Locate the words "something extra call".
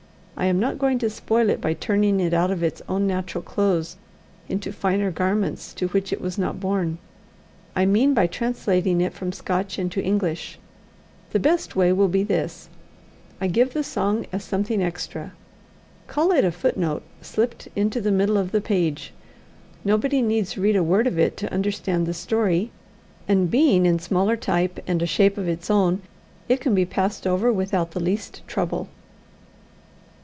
14.43-16.31